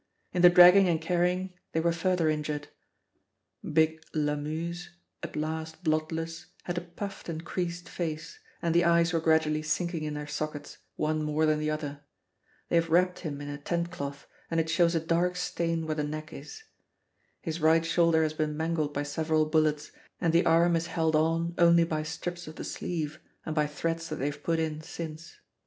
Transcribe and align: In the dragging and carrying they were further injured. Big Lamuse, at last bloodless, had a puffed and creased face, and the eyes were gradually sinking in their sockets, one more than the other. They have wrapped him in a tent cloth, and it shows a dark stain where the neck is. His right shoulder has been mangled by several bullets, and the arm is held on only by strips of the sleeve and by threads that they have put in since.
In 0.33 0.41
the 0.41 0.49
dragging 0.49 0.89
and 0.89 0.99
carrying 0.99 1.53
they 1.73 1.79
were 1.79 1.91
further 1.91 2.27
injured. 2.27 2.69
Big 3.63 4.01
Lamuse, 4.15 4.89
at 5.21 5.35
last 5.35 5.83
bloodless, 5.83 6.47
had 6.63 6.79
a 6.79 6.81
puffed 6.81 7.29
and 7.29 7.45
creased 7.45 7.87
face, 7.87 8.39
and 8.63 8.73
the 8.73 8.83
eyes 8.83 9.13
were 9.13 9.19
gradually 9.19 9.61
sinking 9.61 10.01
in 10.03 10.15
their 10.15 10.25
sockets, 10.25 10.79
one 10.95 11.21
more 11.21 11.45
than 11.45 11.59
the 11.59 11.69
other. 11.69 12.01
They 12.69 12.77
have 12.77 12.89
wrapped 12.89 13.19
him 13.19 13.41
in 13.41 13.47
a 13.49 13.59
tent 13.59 13.91
cloth, 13.91 14.25
and 14.49 14.59
it 14.59 14.71
shows 14.71 14.95
a 14.95 14.99
dark 14.99 15.35
stain 15.35 15.85
where 15.85 15.93
the 15.93 16.03
neck 16.03 16.33
is. 16.33 16.63
His 17.39 17.61
right 17.61 17.85
shoulder 17.85 18.23
has 18.23 18.33
been 18.33 18.57
mangled 18.57 18.95
by 18.95 19.03
several 19.03 19.45
bullets, 19.45 19.91
and 20.19 20.33
the 20.33 20.47
arm 20.47 20.75
is 20.75 20.87
held 20.87 21.15
on 21.15 21.53
only 21.59 21.83
by 21.83 22.01
strips 22.01 22.47
of 22.47 22.55
the 22.55 22.63
sleeve 22.63 23.19
and 23.45 23.53
by 23.53 23.67
threads 23.67 24.09
that 24.09 24.15
they 24.15 24.25
have 24.31 24.41
put 24.41 24.57
in 24.57 24.81
since. 24.81 25.35